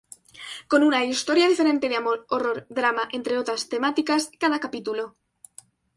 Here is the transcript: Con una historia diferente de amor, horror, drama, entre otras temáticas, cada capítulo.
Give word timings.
Con 0.67 0.81
una 0.81 1.03
historia 1.03 1.47
diferente 1.47 1.87
de 1.87 1.95
amor, 1.97 2.25
horror, 2.29 2.65
drama, 2.71 3.07
entre 3.17 3.37
otras 3.41 3.69
temáticas, 3.69 4.31
cada 4.41 4.57
capítulo. 4.65 5.15